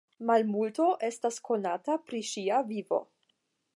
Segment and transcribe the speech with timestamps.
[0.27, 3.03] Malmulto estas konata pri ŝia vivo.